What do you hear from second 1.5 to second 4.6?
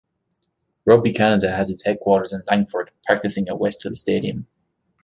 has its headquarters in Langford practicing at Westhills Stadium.